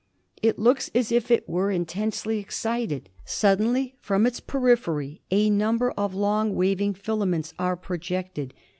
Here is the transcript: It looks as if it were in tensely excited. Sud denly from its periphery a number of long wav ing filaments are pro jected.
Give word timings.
It 0.41 0.57
looks 0.57 0.89
as 0.95 1.11
if 1.11 1.29
it 1.29 1.47
were 1.47 1.69
in 1.69 1.85
tensely 1.85 2.39
excited. 2.39 3.07
Sud 3.23 3.59
denly 3.59 3.93
from 3.99 4.25
its 4.25 4.39
periphery 4.39 5.21
a 5.29 5.51
number 5.51 5.91
of 5.91 6.15
long 6.15 6.55
wav 6.55 6.81
ing 6.81 6.95
filaments 6.95 7.53
are 7.59 7.77
pro 7.77 7.99
jected. 7.99 8.53